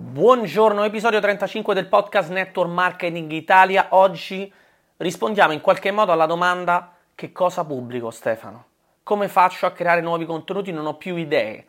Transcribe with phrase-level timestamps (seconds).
[0.00, 3.88] Buongiorno, episodio 35 del podcast Network Marketing Italia.
[3.90, 4.50] Oggi
[4.96, 8.66] rispondiamo in qualche modo alla domanda che cosa pubblico Stefano?
[9.02, 10.70] Come faccio a creare nuovi contenuti?
[10.70, 11.66] Non ho più idee.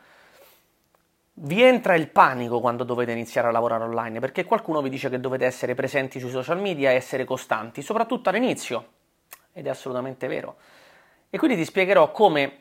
[1.33, 5.19] Vi entra il panico quando dovete iniziare a lavorare online perché qualcuno vi dice che
[5.19, 8.89] dovete essere presenti sui social media e essere costanti, soprattutto all'inizio.
[9.51, 10.57] Ed è assolutamente vero.
[11.31, 12.57] E quindi ti spiegherò come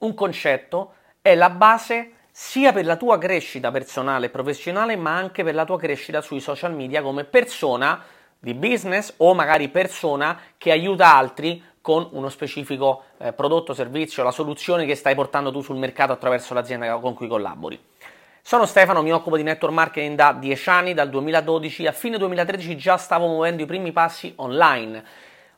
[0.00, 5.44] un concetto è la base sia per la tua crescita personale e professionale, ma anche
[5.44, 8.02] per la tua crescita sui social media come persona
[8.38, 14.30] di business o magari persona che aiuta altri con uno specifico eh, prodotto, servizio, la
[14.30, 17.78] soluzione che stai portando tu sul mercato attraverso l'azienda con cui collabori.
[18.40, 22.74] Sono Stefano, mi occupo di network marketing da 10 anni, dal 2012 a fine 2013
[22.74, 25.04] già stavo muovendo i primi passi online.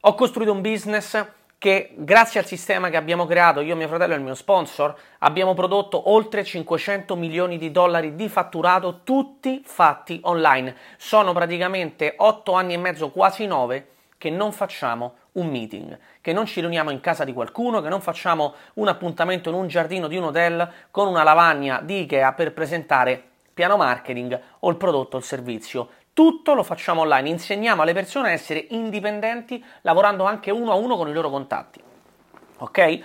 [0.01, 1.25] Ho costruito un business
[1.63, 5.55] che grazie al sistema che abbiamo creato, io, mio fratello e il mio sponsor, abbiamo
[5.55, 10.75] prodotto oltre 500 milioni di dollari di fatturato, tutti fatti online.
[10.97, 13.87] Sono praticamente 8 anni e mezzo, quasi 9,
[14.19, 18.01] che non facciamo un meeting, che non ci riuniamo in casa di qualcuno, che non
[18.01, 22.53] facciamo un appuntamento in un giardino di un hotel con una lavagna di Ikea per
[22.53, 23.23] presentare
[23.55, 25.91] piano marketing o il prodotto o il servizio.
[26.15, 30.97] Tutto lo facciamo online, insegniamo alle persone a essere indipendenti lavorando anche uno a uno
[30.97, 31.81] con i loro contatti.
[32.59, 33.01] Ok?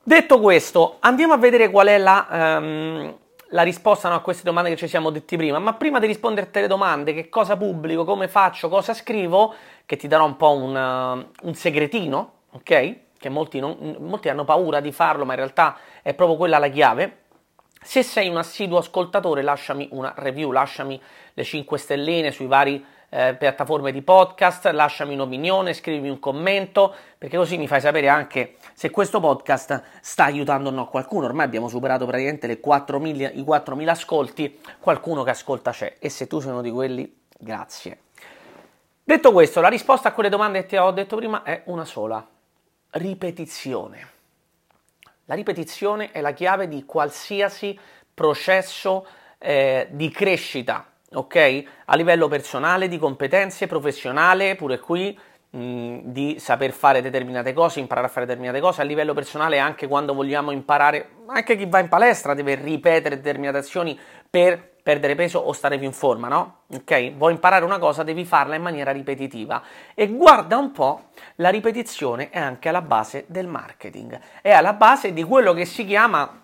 [0.00, 3.14] Detto questo, andiamo a vedere qual è la, um,
[3.48, 5.58] la risposta no, a queste domande che ci siamo detti prima.
[5.58, 9.96] Ma prima di rispondere a le domande, che cosa pubblico, come faccio, cosa scrivo, che
[9.96, 12.96] ti darò un po' un, uh, un segretino, ok?
[13.18, 16.68] Che molti, non, molti hanno paura di farlo, ma in realtà è proprio quella la
[16.68, 17.26] chiave
[17.82, 21.00] se sei un assiduo ascoltatore, lasciami una review, lasciami
[21.34, 27.36] le 5 stelline sui vari eh, piattaforme di podcast, lasciami un'opinione, scrivimi un commento, perché
[27.36, 31.26] così mi fai sapere anche se questo podcast sta aiutando o no qualcuno.
[31.26, 36.26] Ormai abbiamo superato praticamente le 4.000, i 4.000 ascolti, qualcuno che ascolta c'è e se
[36.26, 38.00] tu sei uno di quelli, grazie.
[39.02, 42.26] Detto questo, la risposta a quelle domande che ti ho detto prima è una sola,
[42.90, 44.16] ripetizione.
[45.28, 47.78] La ripetizione è la chiave di qualsiasi
[48.14, 49.06] processo
[49.36, 51.64] eh, di crescita, ok?
[51.84, 55.18] A livello personale, di competenze, professionale, pure qui
[55.50, 59.86] mh, di saper fare determinate cose, imparare a fare determinate cose, a livello personale anche
[59.86, 64.00] quando vogliamo imparare, anche chi va in palestra deve ripetere determinate azioni
[64.30, 66.60] per perdere peso o stare più in forma, no?
[66.74, 67.12] Ok?
[67.16, 69.62] Vuoi imparare una cosa, devi farla in maniera ripetitiva.
[69.94, 71.07] E guarda un po',
[71.40, 75.84] la ripetizione è anche alla base del marketing, è alla base di quello che si
[75.84, 76.42] chiama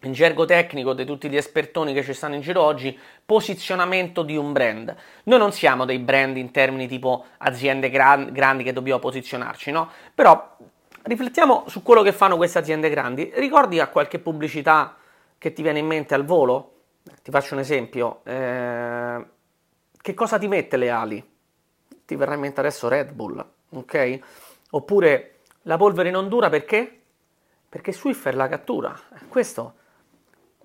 [0.00, 4.36] in gergo tecnico di tutti gli espertoni che ci stanno in giro oggi, posizionamento di
[4.36, 4.94] un brand.
[5.24, 9.90] Noi non siamo dei brand in termini tipo aziende gran- grandi che dobbiamo posizionarci, no?
[10.14, 10.56] Però
[11.02, 13.32] riflettiamo su quello che fanno queste aziende grandi.
[13.34, 14.96] Ricordi a qualche pubblicità
[15.38, 16.72] che ti viene in mente al volo?
[17.22, 18.20] Ti faccio un esempio.
[18.24, 19.26] Eh,
[20.00, 21.34] che cosa ti mette le ali?
[22.04, 23.44] Ti verrà in mente adesso Red Bull,
[23.78, 24.18] ok?
[24.70, 27.00] Oppure la polvere non dura perché?
[27.68, 28.98] Perché Swiffer la cattura.
[29.28, 29.74] Questo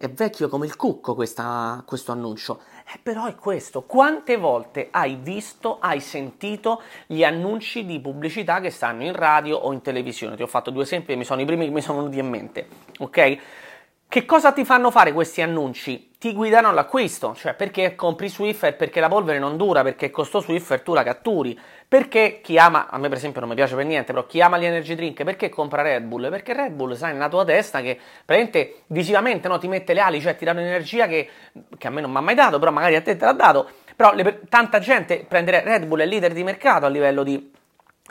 [0.02, 2.62] è vecchio come il cucco questa, questo annuncio.
[2.92, 3.84] Eh, però è questo.
[3.84, 9.72] Quante volte hai visto, hai sentito gli annunci di pubblicità che stanno in radio o
[9.72, 10.36] in televisione?
[10.36, 12.30] Ti ho fatto due esempi e mi sono i primi che mi sono venuti in
[12.30, 12.68] mente,
[12.98, 13.38] ok?
[14.12, 16.12] Che cosa ti fanno fare questi annunci?
[16.20, 20.42] Ti guidano all'acquisto, cioè perché compri Swiffer, perché la polvere non dura, perché è costo
[20.42, 21.58] Swiffer, tu la catturi.
[21.88, 24.58] Perché chi ama, a me per esempio non mi piace per niente, però chi ama
[24.58, 26.30] gli energy drink, perché compra Red Bull?
[26.30, 30.20] Perché Red Bull, sai, nella tua testa che praticamente visivamente no, ti mette le ali,
[30.20, 31.30] cioè ti dà un'energia che,
[31.78, 33.70] che a me non mi ha mai dato, però magari a te te l'ha dato.
[33.96, 37.50] Però le, tanta gente prende Red Bull è leader di mercato a livello di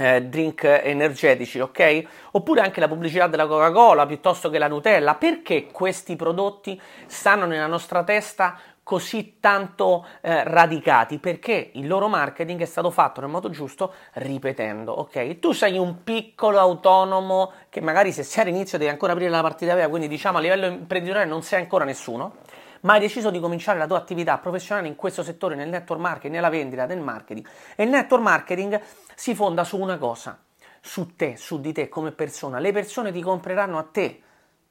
[0.00, 2.04] eh, drink energetici, ok?
[2.32, 5.14] Oppure anche la pubblicità della Coca-Cola piuttosto che la Nutella.
[5.14, 11.18] Perché questi prodotti stanno nella nostra testa così tanto eh, radicati?
[11.18, 15.38] Perché il loro marketing è stato fatto nel modo giusto ripetendo, ok?
[15.38, 19.74] Tu sei un piccolo autonomo che magari se sei all'inizio devi ancora aprire la partita
[19.74, 22.36] vera, quindi diciamo a livello imprenditoriale non sei ancora nessuno
[22.80, 26.34] ma hai deciso di cominciare la tua attività professionale in questo settore, nel network marketing,
[26.34, 27.46] nella vendita del marketing.
[27.76, 28.80] E il network marketing
[29.14, 30.38] si fonda su una cosa,
[30.80, 32.58] su te, su di te come persona.
[32.58, 34.22] Le persone ti compreranno a te,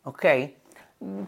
[0.04, 0.51] ok?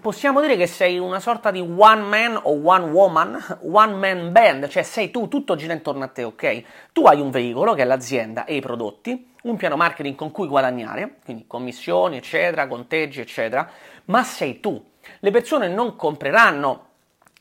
[0.01, 4.67] Possiamo dire che sei una sorta di one man o one woman, one man band,
[4.67, 6.63] cioè sei tu, tutto gira intorno a te, ok?
[6.91, 10.47] Tu hai un veicolo che è l'azienda e i prodotti, un piano marketing con cui
[10.47, 13.69] guadagnare, quindi commissioni, eccetera, conteggi, eccetera,
[14.05, 16.89] ma sei tu, le persone non compreranno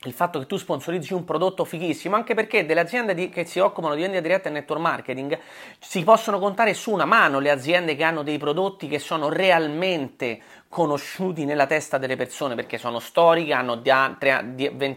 [0.05, 3.59] il fatto che tu sponsorizzi un prodotto fighissimo, anche perché delle aziende di, che si
[3.59, 5.39] occupano di vendita diretta e network marketing
[5.79, 10.41] si possono contare su una mano le aziende che hanno dei prodotti che sono realmente
[10.71, 14.25] conosciuti nella testa delle persone perché sono storiche, hanno 20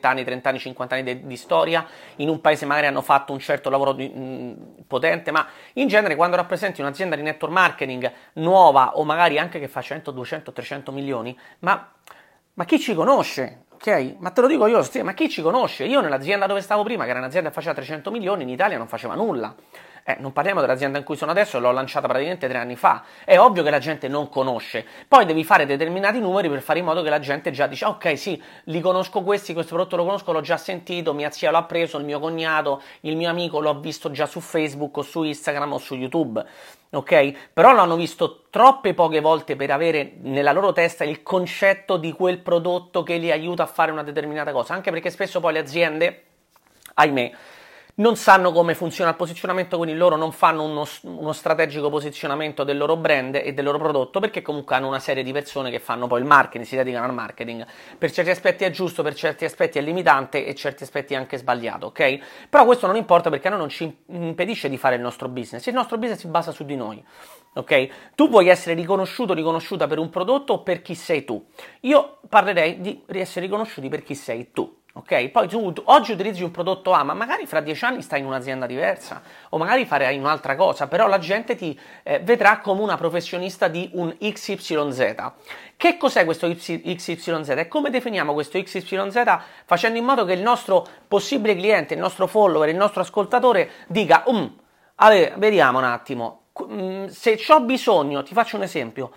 [0.06, 1.86] anni, 30 anni, 50 anni di, di, storia,
[2.18, 6.16] in un paese magari hanno fatto un certo lavoro di, mh, potente, ma in genere
[6.16, 10.92] quando rappresenti un'azienda di network marketing nuova o magari anche che fa 100, 200, 300
[10.94, 11.92] milioni, ma,
[12.54, 13.66] ma chi ci conosce?
[13.84, 14.16] ok?
[14.20, 15.84] Ma te lo dico io, ma chi ci conosce?
[15.84, 18.88] Io nell'azienda dove stavo prima, che era un'azienda che faceva 300 milioni, in Italia non
[18.88, 19.54] faceva nulla.
[20.06, 23.04] Eh, non parliamo dell'azienda in cui sono adesso, l'ho lanciata praticamente tre anni fa.
[23.24, 24.86] È ovvio che la gente non conosce.
[25.08, 28.18] Poi devi fare determinati numeri per fare in modo che la gente già dice: Ok,
[28.18, 31.98] sì, li conosco questi, questo prodotto lo conosco, l'ho già sentito, mia zia l'ha preso,
[31.98, 35.78] il mio cognato, il mio amico l'ho visto già su Facebook o su Instagram o
[35.78, 36.46] su YouTube.
[36.92, 37.52] Ok?
[37.54, 42.40] Però l'hanno visto troppe poche volte per avere nella loro testa il concetto di quel
[42.40, 44.74] prodotto che li aiuta a fare una determinata cosa.
[44.74, 46.24] Anche perché spesso poi le aziende,
[46.94, 47.32] ahimè,
[47.96, 52.78] non sanno come funziona il posizionamento, quindi loro non fanno uno, uno, strategico posizionamento del
[52.78, 56.08] loro brand e del loro prodotto perché comunque hanno una serie di persone che fanno
[56.08, 57.66] poi il marketing, si dedicano al marketing.
[57.98, 61.38] Per certi aspetti è giusto, per certi aspetti è limitante e certi aspetti è anche
[61.38, 62.48] sbagliato, ok?
[62.50, 65.66] Però questo non importa perché a noi non ci impedisce di fare il nostro business.
[65.68, 67.04] Il nostro business si basa su di noi.
[67.56, 68.14] Ok?
[68.16, 71.46] Tu vuoi essere riconosciuto o riconosciuta per un prodotto o per chi sei tu.
[71.82, 74.82] Io parlerei di essere riconosciuti per chi sei tu.
[74.96, 75.30] Ok?
[75.30, 78.68] Poi tu, oggi utilizzi un prodotto A, ma magari fra dieci anni stai in un'azienda
[78.68, 83.68] diversa o magari farai un'altra cosa, però la gente ti eh, vedrà come una professionista
[83.68, 85.32] di un XYZ.
[85.76, 89.24] Che cos'è questo XYZ e come definiamo questo XYZ
[89.66, 94.22] facendo in modo che il nostro possibile cliente, il nostro follower, il nostro ascoltatore dica,
[94.28, 94.60] um,
[94.98, 99.12] allora, vediamo un attimo, mm, se ho bisogno, ti faccio un esempio,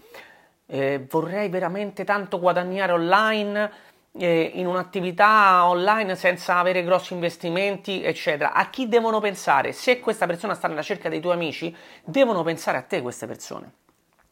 [0.68, 3.70] eh, vorrei veramente tanto guadagnare online
[4.18, 8.52] eh, in un'attività online senza avere grossi investimenti, eccetera.
[8.52, 9.72] A chi devono pensare?
[9.72, 11.74] Se questa persona sta nella cerca dei tuoi amici,
[12.04, 13.72] devono pensare a te queste persone.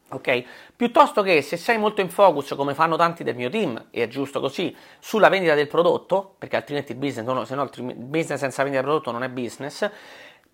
[0.09, 0.43] Ok?
[0.75, 4.07] Piuttosto che se sei molto in focus, come fanno tanti del mio team, e è
[4.07, 8.39] giusto così, sulla vendita del prodotto, perché altrimenti il business, no, se no il business
[8.39, 9.89] senza vendita del prodotto non è business,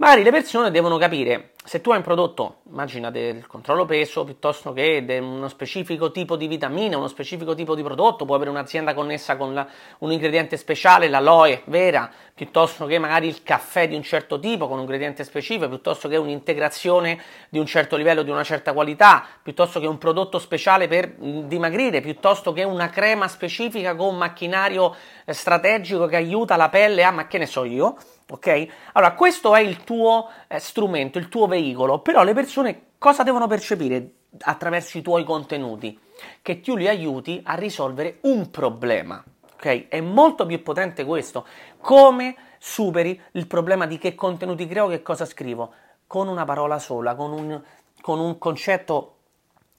[0.01, 4.73] Magari le persone devono capire se tu hai un prodotto, immagina del controllo peso piuttosto
[4.73, 8.95] che di uno specifico tipo di vitamina, uno specifico tipo di prodotto, può avere un'azienda
[8.95, 9.67] connessa con la,
[9.99, 14.77] un ingrediente speciale, l'aloe vera, piuttosto che magari il caffè di un certo tipo con
[14.77, 19.79] un ingrediente specifico, piuttosto che un'integrazione di un certo livello, di una certa qualità, piuttosto
[19.79, 24.95] che un prodotto speciale per dimagrire, piuttosto che una crema specifica con macchinario
[25.25, 27.95] eh, strategico che aiuta la pelle a, ma che ne so io
[28.31, 28.67] ok?
[28.93, 33.47] Allora, questo è il tuo eh, strumento, il tuo veicolo, però le persone cosa devono
[33.47, 34.11] percepire
[34.41, 35.97] attraverso i tuoi contenuti?
[36.41, 39.23] Che tu li aiuti a risolvere un problema,
[39.53, 39.87] ok?
[39.87, 41.45] È molto più potente questo.
[41.79, 45.73] Come superi il problema di che contenuti creo, che cosa scrivo?
[46.07, 47.61] Con una parola sola, con un,
[48.01, 49.15] con un concetto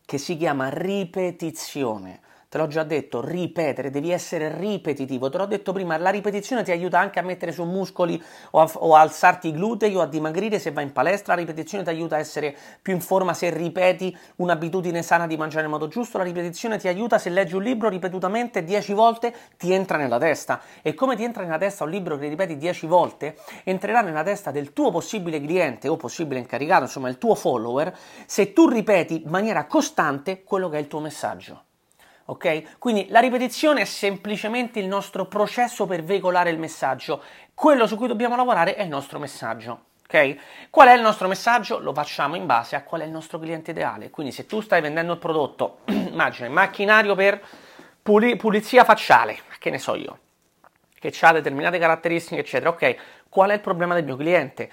[0.04, 2.20] che si chiama ripetizione
[2.52, 5.30] te l'ho già detto, ripetere, devi essere ripetitivo.
[5.30, 8.70] Te l'ho detto prima, la ripetizione ti aiuta anche a mettere su muscoli o a,
[8.74, 11.32] o a, alzarti i glutei o a dimagrire se vai in palestra.
[11.32, 15.64] La ripetizione ti aiuta a essere più in forma se ripeti un'abitudine sana di mangiare
[15.64, 16.18] in modo giusto.
[16.18, 20.60] La ripetizione ti aiuta se leggi un libro ripetutamente 10 volte, ti entra nella testa.
[20.82, 23.34] E come ti entra nella testa un libro che ripeti 10 volte,
[23.64, 27.96] entrerà nella testa del tuo possibile cliente o possibile incaricato, insomma il tuo follower,
[28.26, 31.62] se tu ripeti in maniera costante quello che è il tuo messaggio
[32.26, 32.78] ok?
[32.78, 37.22] Quindi la ripetizione è semplicemente il nostro processo per veicolare il messaggio.
[37.54, 39.84] Quello su cui dobbiamo lavorare è il nostro messaggio.
[40.06, 40.36] ok?
[40.70, 41.78] Qual è il nostro messaggio?
[41.78, 44.10] Lo facciamo in base a qual è il nostro cliente ideale.
[44.10, 47.40] Quindi se tu stai vendendo il prodotto, immagina, il macchinario per
[48.02, 50.18] puli- pulizia facciale, che ne so io,
[50.98, 52.96] che ha determinate caratteristiche, eccetera, ok?
[53.28, 54.70] Qual è il problema del mio cliente?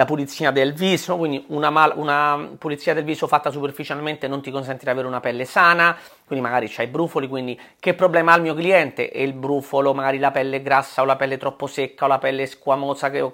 [0.00, 4.50] La pulizia del viso, quindi una, mal- una, pulizia del viso fatta superficialmente non ti
[4.50, 8.42] consentirà di avere una pelle sana, quindi magari c'hai brufoli, quindi che problema ha il
[8.42, 9.10] mio cliente?
[9.10, 12.46] E il brufolo, magari la pelle grassa o la pelle troppo secca o la pelle
[12.46, 13.30] squamosa che,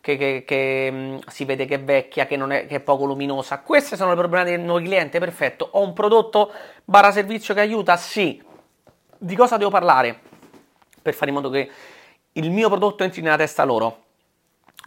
[0.00, 3.06] che, che, che mh, mm, si vede che è vecchia, che, è, che è poco
[3.06, 3.58] luminosa.
[3.58, 5.68] Questi sono i problemi del mio cliente, perfetto.
[5.72, 6.52] Ho un prodotto
[6.84, 7.96] barra servizio che aiuta?
[7.96, 8.40] Sì.
[9.18, 10.20] Di cosa devo parlare?
[11.02, 11.68] Per fare in modo che
[12.34, 14.03] il mio prodotto entri nella testa loro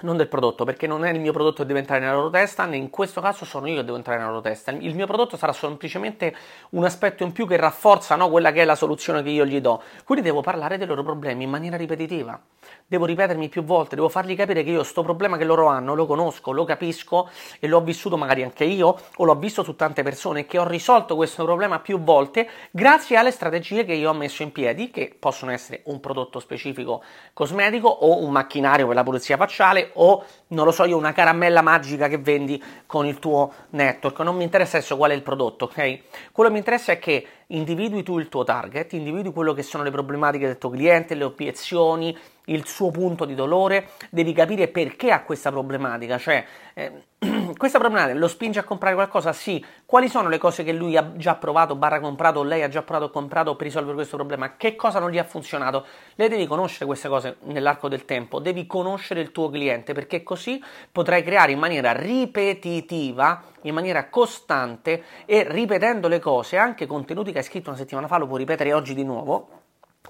[0.02, 2.66] non del prodotto, perché non è il mio prodotto che deve entrare nella loro testa,
[2.66, 4.72] né in questo caso sono io che devo entrare nella loro testa.
[4.72, 6.36] Il mio prodotto sarà semplicemente
[6.72, 9.60] un aspetto in più che rafforza no, quella che è la soluzione che io gli
[9.60, 9.82] do.
[10.04, 12.40] Quindi devo parlare dei loro problemi in maniera ripetitiva.
[12.86, 16.06] devo ripetermi più volte, devo fargli capire che io sto problema che loro hanno lo
[16.06, 20.46] conosco, lo capisco e l'ho vissuto magari anche io o l'ho visto su tante persone
[20.46, 24.52] che ho risolto questo problema più volte grazie alle strategie che io ho messo in
[24.52, 29.87] piedi, che possono essere un prodotto specifico cosmetico o un macchinario per la pulizia facciale
[29.94, 34.36] o non lo so io una caramella magica che vendi con il tuo network, non
[34.36, 36.00] mi interessa adesso qual è il prodotto, ok?
[36.32, 39.84] Quello che mi interessa è che individui tu il tuo target, individui quello che sono
[39.84, 45.12] le problematiche del tuo cliente, le obiezioni, il suo punto di dolore, devi capire perché
[45.12, 46.92] ha questa problematica, cioè eh,
[47.58, 49.34] questa problematica lo spinge a comprare qualcosa?
[49.34, 49.64] Sì.
[49.86, 52.84] Quali sono le cose che lui ha già provato, barra comprato, o lei ha già
[52.84, 54.56] provato o comprato per risolvere questo problema?
[54.56, 55.86] Che cosa non gli ha funzionato?
[56.16, 60.64] Lei devi conoscere queste cose nell'arco del tempo, devi conoscere il tuo cliente perché così
[60.92, 67.40] potrai creare in maniera ripetitiva, in maniera costante e ripetendo le cose, anche contenuti che
[67.40, 69.50] hai scritto una settimana fa, lo puoi ripetere oggi di nuovo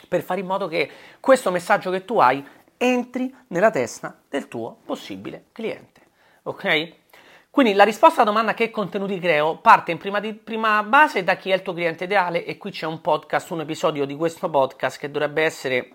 [0.08, 0.90] per fare in modo che
[1.20, 2.46] questo messaggio che tu hai
[2.78, 6.02] entri nella testa del tuo possibile cliente.
[6.44, 6.94] Ok?
[7.58, 11.38] Quindi la risposta alla domanda che contenuti creo parte in prima, di, prima, base da
[11.38, 14.48] chi è il tuo cliente ideale e qui c'è un podcast, un episodio di questo
[14.48, 15.92] podcast che dovrebbe essere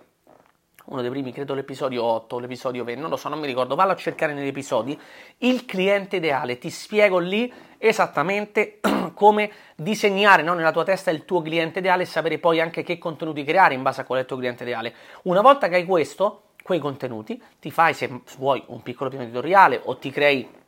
[0.87, 3.93] uno dei primi, credo l'episodio 8 l'episodio 20, non lo so, non mi ricordo, vallo
[3.93, 4.99] a cercare negli episodi,
[5.39, 8.81] il cliente ideale, ti spiego lì esattamente
[9.15, 12.99] come disegnare no, nella tua testa il tuo cliente ideale e sapere poi anche che
[12.99, 14.93] contenuti creare in base a qual è il tuo cliente ideale.
[15.23, 19.81] Una volta che hai questo, quei contenuti, ti fai se vuoi un piccolo piano editoriale
[19.85, 20.61] o ti crei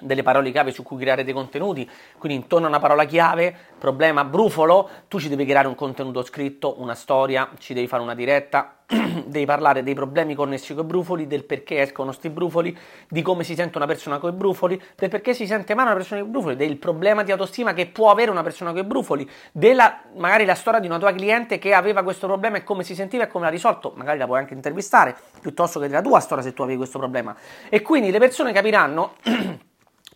[0.00, 1.88] delle parole chiave su cui creare dei contenuti,
[2.18, 6.80] quindi intorno a una parola chiave, problema brufolo, tu ci devi creare un contenuto scritto,
[6.80, 8.76] una storia, ci devi fare una diretta,
[9.26, 12.76] devi parlare dei problemi connessi con i brufoli, del perché escono questi brufoli,
[13.08, 15.96] di come si sente una persona con i brufoli, del perché si sente male una
[15.96, 18.84] persona con i brufoli, del problema di autostima che può avere una persona con i
[18.84, 22.84] brufoli, della magari la storia di una tua cliente che aveva questo problema e come
[22.84, 26.20] si sentiva e come l'ha risolto, magari la puoi anche intervistare, piuttosto che della tua
[26.20, 27.34] storia se tu avevi questo problema.
[27.68, 29.14] E quindi le persone capiranno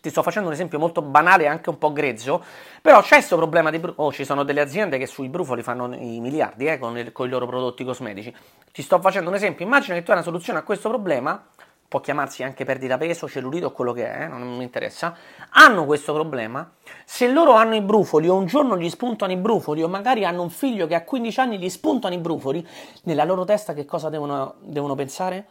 [0.01, 2.43] ti sto facendo un esempio molto banale e anche un po' grezzo,
[2.81, 5.93] però c'è questo problema di brufoli, oh, ci sono delle aziende che sui brufoli fanno
[5.95, 8.35] i miliardi eh, con, il, con, i loro prodotti cosmetici.
[8.71, 11.45] Ti sto facendo un esempio, immagina che tu hai una soluzione a questo problema,
[11.87, 15.15] può chiamarsi anche perdita peso, cellulite o quello che è, eh, non mi interessa,
[15.51, 16.71] hanno questo problema,
[17.05, 20.41] se loro hanno i brufoli o un giorno gli spuntano i brufoli o magari hanno
[20.41, 22.65] un figlio che a 15 anni gli spuntano i brufoli,
[23.03, 25.45] nella loro testa che cosa devono, devono pensare?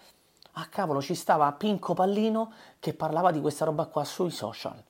[0.53, 4.83] Ah cavolo, ci stava Pinco Pallino che parlava di questa roba qua sui social.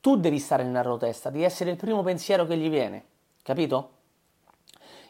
[0.00, 3.04] Tu devi stare nella loro testa, devi essere il primo pensiero che gli viene,
[3.42, 3.90] capito?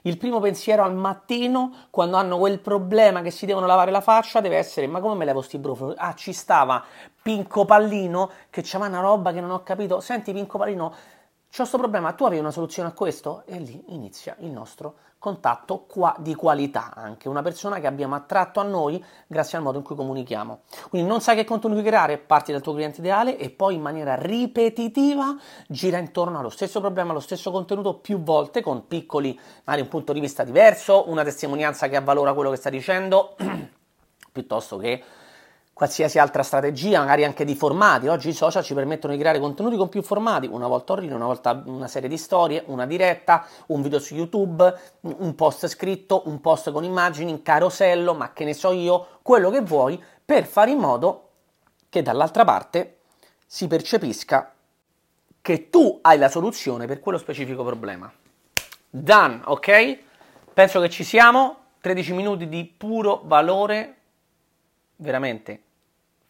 [0.02, 4.40] Il primo pensiero al mattino, quando hanno quel problema che si devono lavare la faccia,
[4.40, 5.94] deve essere: ma come me levo sti brufoli?
[5.98, 6.82] Ah, ci stava
[7.20, 10.00] Pinco Pallino che c'aveva una roba che non ho capito.
[10.00, 10.94] Senti, Pinco Pallino,
[11.50, 13.42] c'ho questo problema, tu avevi una soluzione a questo?
[13.46, 18.60] E lì inizia il nostro contatto qua di qualità anche, una persona che abbiamo attratto
[18.60, 20.60] a noi grazie al modo in cui comunichiamo.
[20.88, 24.14] Quindi non sai che contenuti creare, parti dal tuo cliente ideale e poi in maniera
[24.14, 25.36] ripetitiva
[25.66, 30.12] gira intorno allo stesso problema, allo stesso contenuto più volte con piccoli, magari un punto
[30.12, 33.34] di vista diverso, una testimonianza che avvalora quello che sta dicendo,
[34.30, 35.02] piuttosto che
[35.78, 38.08] qualsiasi altra strategia, magari anche di formati.
[38.08, 41.26] Oggi i social ci permettono di creare contenuti con più formati, una volta online, una
[41.26, 46.40] volta una serie di storie, una diretta, un video su YouTube, un post scritto, un
[46.40, 50.72] post con immagini, un carosello, ma che ne so io, quello che vuoi, per fare
[50.72, 51.28] in modo
[51.88, 52.98] che dall'altra parte
[53.46, 54.52] si percepisca
[55.40, 58.12] che tu hai la soluzione per quello specifico problema.
[58.90, 59.98] Done, ok?
[60.52, 61.66] Penso che ci siamo.
[61.80, 63.94] 13 minuti di puro valore
[64.96, 65.66] veramente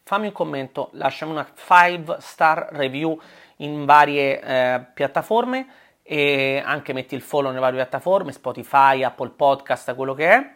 [0.09, 3.21] fammi un commento, lasciami una 5 star review
[3.57, 5.67] in varie eh, piattaforme
[6.01, 10.55] e anche metti il follow nelle varie piattaforme, Spotify, Apple Podcast, quello che è.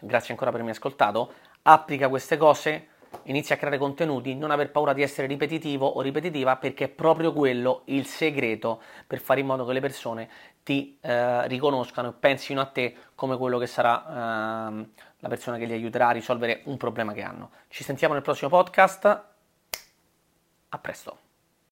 [0.00, 1.32] Grazie ancora per avermi ascoltato.
[1.62, 2.86] Applica queste cose,
[3.24, 7.32] inizia a creare contenuti, non aver paura di essere ripetitivo o ripetitiva perché è proprio
[7.32, 10.28] quello il segreto per fare in modo che le persone
[10.62, 14.86] ti eh, riconoscano e pensino a te come quello che sarà eh,
[15.20, 17.50] la persona che li aiuterà a risolvere un problema che hanno.
[17.68, 19.24] Ci sentiamo nel prossimo podcast.
[20.70, 21.27] A presto.